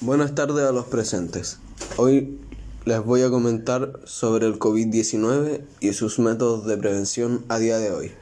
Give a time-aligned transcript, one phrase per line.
[0.00, 1.58] Buenas tardes a los presentes.
[1.96, 2.38] Hoy
[2.84, 7.90] les voy a comentar sobre el COVID-19 y sus métodos de prevención a día de
[7.90, 8.12] hoy.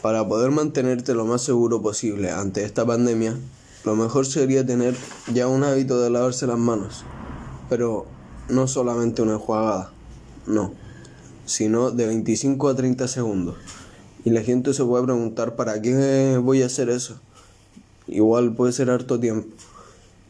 [0.00, 3.36] Para poder mantenerte lo más seguro posible ante esta pandemia,
[3.84, 4.96] lo mejor sería tener
[5.30, 7.04] ya un hábito de lavarse las manos,
[7.68, 8.06] pero
[8.48, 9.92] no solamente una enjuagada,
[10.46, 10.72] no,
[11.44, 13.56] sino de 25 a 30 segundos.
[14.24, 17.20] Y la gente se puede preguntar, ¿para qué voy a hacer eso?
[18.06, 19.48] Igual puede ser harto tiempo.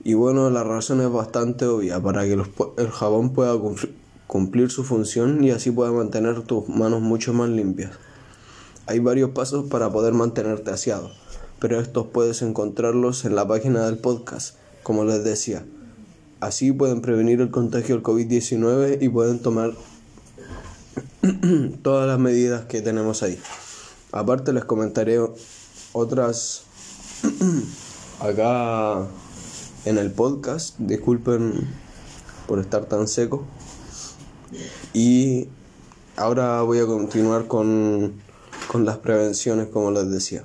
[0.04, 3.54] Y bueno, la razón es bastante obvia, para que el jabón pueda
[4.26, 7.92] cumplir su función y así pueda mantener tus manos mucho más limpias.
[8.86, 11.12] Hay varios pasos para poder mantenerte aseado,
[11.60, 15.64] pero estos puedes encontrarlos en la página del podcast, como les decía.
[16.40, 19.74] Así pueden prevenir el contagio del COVID-19 y pueden tomar
[21.82, 23.38] todas las medidas que tenemos ahí.
[24.10, 25.20] Aparte les comentaré
[25.92, 26.64] otras
[28.20, 29.06] acá
[29.84, 30.76] en el podcast.
[30.78, 31.68] Disculpen
[32.46, 33.44] por estar tan seco.
[34.92, 35.48] Y
[36.16, 38.14] ahora voy a continuar con,
[38.68, 40.44] con las prevenciones, como les decía.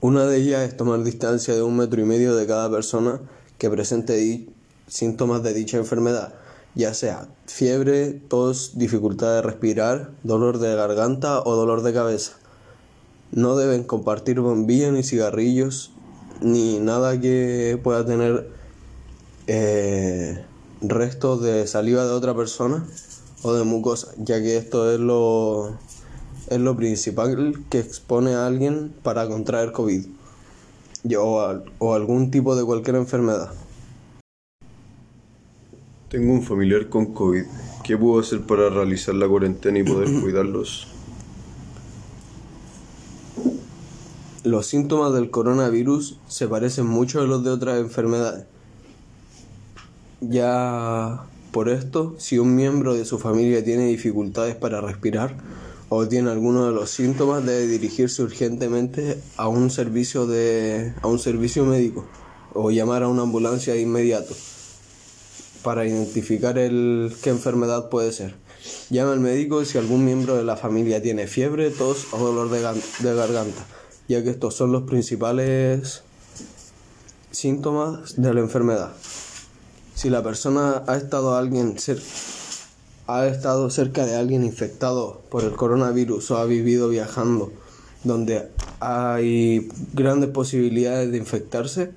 [0.00, 3.20] Una de ellas es tomar distancia de un metro y medio de cada persona
[3.58, 4.48] que presente
[4.86, 6.34] síntomas de dicha enfermedad,
[6.74, 12.39] ya sea fiebre, tos, dificultad de respirar, dolor de garganta o dolor de cabeza.
[13.32, 15.92] No deben compartir bombillas ni cigarrillos
[16.40, 18.48] ni nada que pueda tener
[19.46, 20.44] eh,
[20.80, 22.86] restos de saliva de otra persona
[23.42, 25.78] o de mucosa, ya que esto es lo,
[26.48, 30.06] es lo principal que expone a alguien para contraer COVID
[31.18, 33.52] o, o algún tipo de cualquier enfermedad.
[36.08, 37.44] Tengo un familiar con COVID.
[37.84, 40.99] ¿Qué puedo hacer para realizar la cuarentena y poder cuidarlos?
[44.50, 48.46] Los síntomas del coronavirus se parecen mucho a los de otras enfermedades.
[50.20, 55.36] Ya por esto, si un miembro de su familia tiene dificultades para respirar
[55.88, 61.20] o tiene alguno de los síntomas, debe dirigirse urgentemente a un servicio de a un
[61.20, 62.04] servicio médico
[62.52, 64.34] o llamar a una ambulancia de inmediato
[65.62, 68.34] para identificar el qué enfermedad puede ser.
[68.90, 72.58] Llama al médico si algún miembro de la familia tiene fiebre, tos o dolor de,
[73.08, 73.64] de garganta
[74.10, 76.02] ya que estos son los principales
[77.30, 78.90] síntomas de la enfermedad.
[79.94, 81.76] Si la persona ha estado, alguien
[83.06, 87.52] ha estado cerca de alguien infectado por el coronavirus o ha vivido viajando
[88.02, 88.48] donde
[88.80, 91.92] hay grandes posibilidades de infectarse,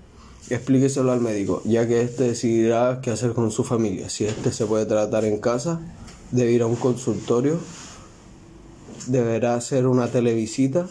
[0.51, 4.11] explíqueselo al médico, ya que éste decidirá qué hacer con su familia.
[4.11, 5.81] Si este se puede tratar en casa,
[6.29, 7.57] debe ir a un consultorio,
[9.07, 10.87] deberá hacer una televisita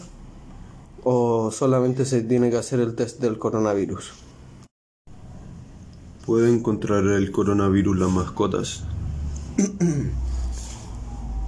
[1.03, 4.11] o solamente se tiene que hacer el test del coronavirus?
[6.25, 8.83] ¿Puede encontrar el coronavirus las mascotas?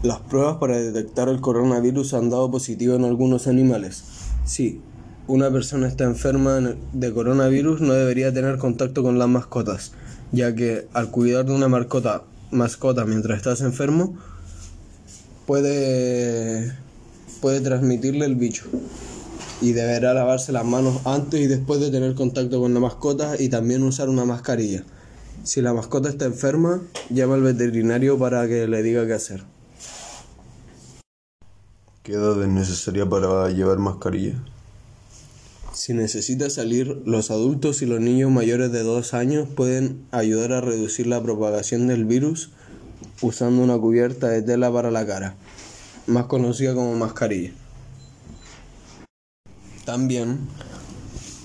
[0.04, 4.04] Las pruebas para detectar el coronavirus han dado positivo en algunos animales.
[4.46, 4.80] Si
[5.28, 6.60] una persona está enferma
[6.94, 9.94] de coronavirus no debería tener contacto con las mascotas,
[10.32, 14.16] ya que al cuidar de una mascota, mascota mientras estás enfermo
[15.48, 16.72] puede,
[17.42, 18.66] puede transmitirle el bicho
[19.62, 23.50] y deberá lavarse las manos antes y después de tener contacto con la mascota y
[23.50, 24.84] también usar una mascarilla.
[25.44, 29.44] Si la mascota está enferma, llama al veterinario para que le diga qué hacer.
[32.04, 34.36] ¿Qué edad es necesaria para llevar mascarilla?
[35.74, 40.62] Si necesita salir, los adultos y los niños mayores de 2 años pueden ayudar a
[40.62, 42.52] reducir la propagación del virus
[43.22, 45.36] usando una cubierta de tela para la cara,
[46.08, 47.52] más conocida como mascarilla.
[49.86, 50.40] También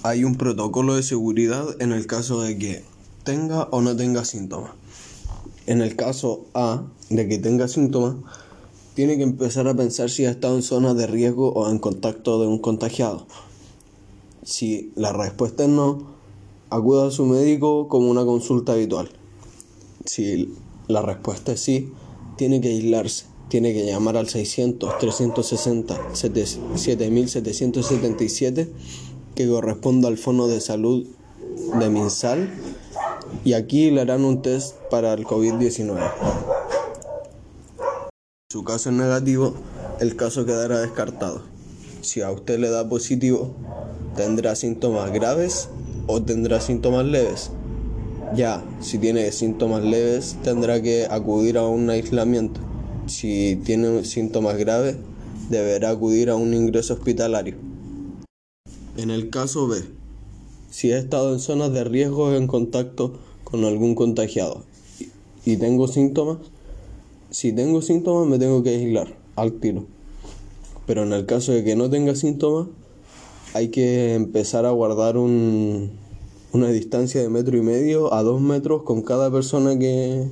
[0.03, 2.83] hay un protocolo de seguridad en el caso de que
[3.23, 4.71] tenga o no tenga síntomas.
[5.67, 8.17] En el caso A de que tenga síntomas,
[8.95, 12.41] tiene que empezar a pensar si ha estado en zonas de riesgo o en contacto
[12.41, 13.27] de un contagiado.
[14.42, 16.07] Si la respuesta es no,
[16.71, 19.10] acuda a su médico como una consulta habitual.
[20.07, 20.54] Si
[20.89, 21.92] la respuesta es sí,
[22.39, 28.73] tiene que aislarse tiene que llamar al 600 360 7777
[29.35, 31.05] que corresponda al Fondo de Salud
[31.79, 32.49] de Minsal
[33.45, 35.99] y aquí le harán un test para el COVID-19.
[38.49, 39.55] Si su caso es negativo,
[40.01, 41.43] el caso quedará descartado.
[42.03, 43.57] Si a usted le da positivo,
[44.17, 45.69] tendrá síntomas graves
[46.07, 47.51] o tendrá síntomas leves.
[48.35, 52.70] Ya, si tiene síntomas leves, tendrá que acudir a un aislamiento
[53.10, 54.97] si tiene síntomas graves,
[55.51, 57.57] deberá acudir a un ingreso hospitalario.
[58.97, 59.83] En el caso B,
[60.71, 64.65] si he estado en zonas de riesgo en contacto con algún contagiado
[65.45, 66.39] y tengo síntomas,
[67.30, 69.86] si tengo síntomas me tengo que aislar al tiro.
[70.86, 72.68] Pero en el caso de que no tenga síntomas,
[73.54, 75.91] hay que empezar a guardar un,
[76.53, 80.28] una distancia de metro y medio a dos metros con cada persona que,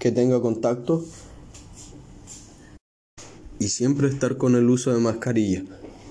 [0.00, 1.04] que tenga contacto
[3.58, 5.64] y siempre estar con el uso de mascarilla,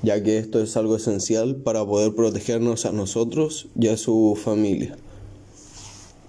[0.03, 4.97] ya que esto es algo esencial para poder protegernos a nosotros y a su familia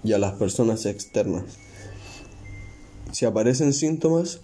[0.03, 1.43] y a las personas externas.
[3.11, 4.41] Si aparecen síntomas,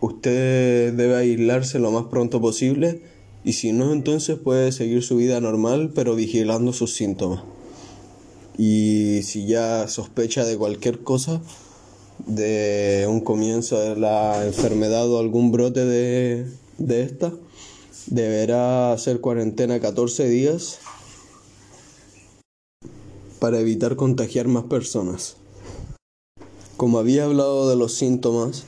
[0.00, 3.02] usted debe aislarse lo más pronto posible
[3.44, 7.42] y si no, entonces puede seguir su vida normal pero vigilando sus síntomas.
[8.56, 11.40] Y si ya sospecha de cualquier cosa,
[12.26, 16.46] de un comienzo de la enfermedad o algún brote de,
[16.78, 17.32] de esta,
[18.06, 20.78] deberá hacer cuarentena 14 días
[23.38, 25.36] para evitar contagiar más personas.
[26.76, 28.64] Como había hablado de los síntomas,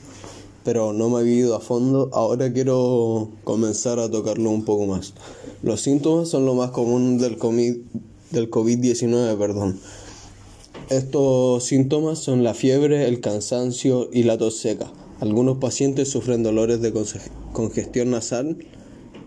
[0.63, 5.13] pero no me había ido a fondo, ahora quiero comenzar a tocarlo un poco más.
[5.63, 7.37] Los síntomas son lo más común del
[8.31, 9.79] del COVID-19, perdón.
[10.89, 14.89] Estos síntomas son la fiebre, el cansancio y la tos seca.
[15.19, 16.93] Algunos pacientes sufren dolores de
[17.51, 18.59] congestión nasal,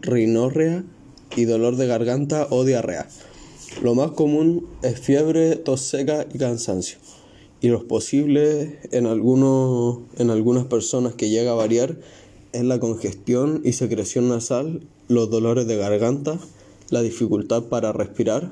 [0.01, 0.85] rinorrea
[1.37, 3.07] y dolor de garganta o diarrea.
[3.83, 6.97] Lo más común es fiebre, tos seca y cansancio.
[7.61, 11.99] Y los posibles en, algunos, en algunas personas que llega a variar
[12.55, 16.39] es la congestión y secreción nasal, los dolores de garganta,
[16.89, 18.51] la dificultad para respirar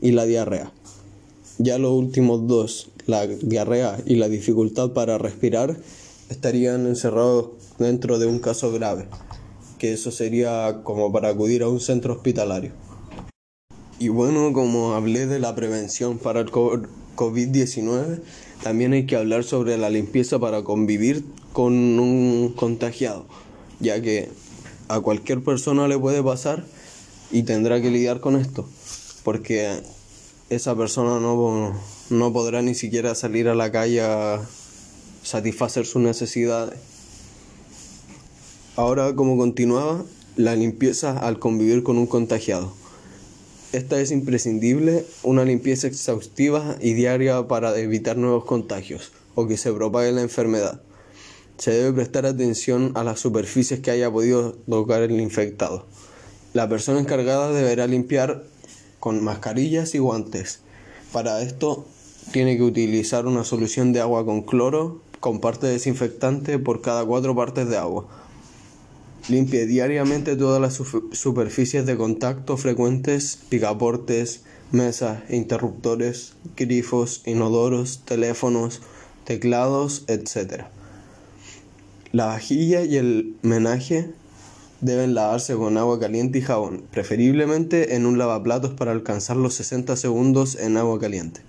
[0.00, 0.72] y la diarrea.
[1.58, 5.76] Ya los últimos dos, la diarrea y la dificultad para respirar,
[6.28, 9.06] estarían encerrados dentro de un caso grave,
[9.78, 12.72] que eso sería como para acudir a un centro hospitalario.
[14.00, 18.20] Y bueno, como hablé de la prevención para el COVID-19,
[18.62, 23.26] también hay que hablar sobre la limpieza para convivir con un contagiado,
[23.78, 24.28] ya que
[24.88, 26.64] a cualquier persona le puede pasar
[27.30, 28.68] y tendrá que lidiar con esto,
[29.22, 29.80] porque
[30.50, 31.74] esa persona no,
[32.10, 34.40] no podrá ni siquiera salir a la calle a
[35.22, 36.78] satisfacer sus necesidades.
[38.76, 40.04] Ahora, como continuaba,
[40.36, 42.72] la limpieza al convivir con un contagiado.
[43.72, 49.72] Esta es imprescindible, una limpieza exhaustiva y diaria para evitar nuevos contagios o que se
[49.72, 50.80] propague la enfermedad.
[51.58, 55.86] Se debe prestar atención a las superficies que haya podido tocar el infectado.
[56.52, 58.44] La persona encargada deberá limpiar
[59.04, 60.60] con mascarillas y guantes.
[61.12, 61.84] Para esto
[62.32, 67.36] tiene que utilizar una solución de agua con cloro con parte desinfectante por cada cuatro
[67.36, 68.06] partes de agua.
[69.28, 70.80] Limpie diariamente todas las
[71.12, 78.80] superficies de contacto frecuentes, picaportes, mesas, interruptores, grifos, inodoros, teléfonos,
[79.24, 80.62] teclados, etc.
[82.10, 84.14] La vajilla y el menaje
[84.84, 89.96] deben lavarse con agua caliente y jabón, preferiblemente en un lavaplatos para alcanzar los 60
[89.96, 91.40] segundos en agua caliente.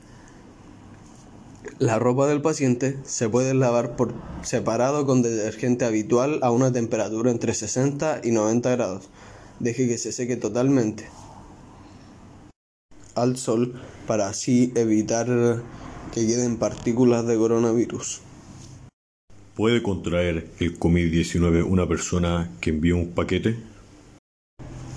[1.78, 7.30] La ropa del paciente se puede lavar por separado con detergente habitual a una temperatura
[7.30, 9.10] entre 60 y 90 grados.
[9.60, 11.06] Deje que se seque totalmente
[13.16, 15.28] al sol para así evitar
[16.14, 18.22] que queden partículas de coronavirus.
[19.56, 23.56] ¿Puede contraer el COVID-19 una persona que envíe un paquete?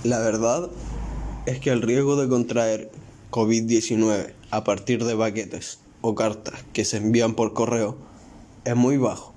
[0.03, 0.69] La verdad
[1.47, 2.91] es que el riesgo de contraer
[3.31, 7.99] COVID-19 a partir de paquetes o cartas que se envían por correo
[8.65, 9.33] es muy bajo.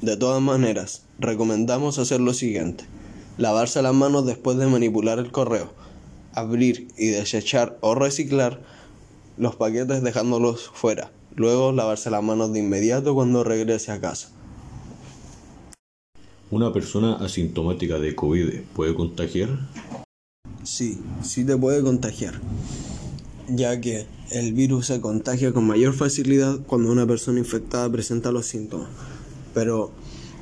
[0.00, 2.84] De todas maneras, recomendamos hacer lo siguiente.
[3.36, 5.74] Lavarse las manos después de manipular el correo,
[6.32, 8.62] abrir y desechar o reciclar
[9.36, 11.12] los paquetes dejándolos fuera.
[11.36, 14.30] Luego lavarse las manos de inmediato cuando regrese a casa.
[16.54, 19.48] ¿Una persona asintomática de COVID puede contagiar?
[20.62, 22.40] Sí, sí te puede contagiar,
[23.48, 28.46] ya que el virus se contagia con mayor facilidad cuando una persona infectada presenta los
[28.46, 28.88] síntomas.
[29.52, 29.90] Pero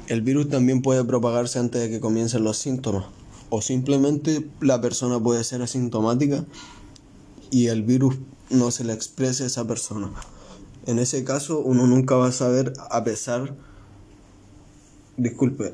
[0.07, 3.07] el virus también puede propagarse antes de que comiencen los síntomas.
[3.49, 6.45] O simplemente la persona puede ser asintomática
[7.50, 8.16] y el virus
[8.50, 10.11] no se le exprese a esa persona.
[10.85, 13.57] En ese caso uno nunca va a saber a pesar,
[15.16, 15.73] disculpe,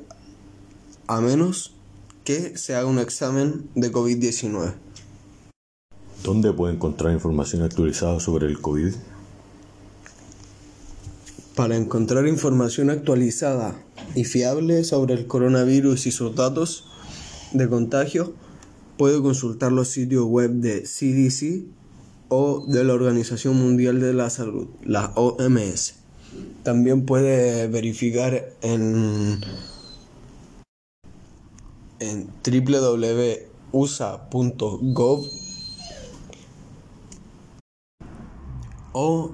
[1.08, 1.74] a menos
[2.24, 4.74] que se haga un examen de COVID-19.
[6.22, 8.92] ¿Dónde puede encontrar información actualizada sobre el COVID?
[11.56, 13.74] Para encontrar información actualizada
[14.14, 16.84] y fiable sobre el coronavirus y sus datos
[17.52, 18.34] de contagio,
[18.98, 21.64] puede consultar los sitios web de CDC
[22.28, 25.94] o de la Organización Mundial de la Salud, la OMS.
[26.62, 29.40] También puede verificar en,
[32.00, 33.48] en www.usa.gov
[38.92, 39.30] o